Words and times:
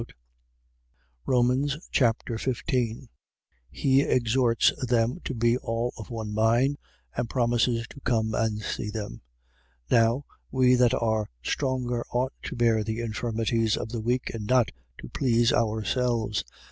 Romans 1.27 1.77
Chapter 1.91 2.39
15 2.39 3.07
He 3.69 4.01
exhorts 4.01 4.73
them 4.83 5.19
to 5.23 5.35
be 5.35 5.57
all 5.57 5.93
of 5.95 6.09
one 6.09 6.33
mind 6.33 6.79
and 7.15 7.29
promises 7.29 7.85
to 7.91 7.99
come 8.01 8.33
and 8.33 8.63
see 8.63 8.89
them. 8.89 9.21
15:1. 9.91 9.91
Now, 9.91 10.25
we 10.49 10.73
that 10.73 10.95
are 10.95 11.29
stronger 11.43 12.03
ought 12.11 12.33
to 12.41 12.55
bear 12.55 12.83
the 12.83 12.99
infirmities 12.99 13.77
of 13.77 13.89
the 13.89 14.01
weak 14.01 14.31
and 14.33 14.47
not 14.47 14.71
to 15.01 15.07
please 15.07 15.53
ourselves. 15.53 16.45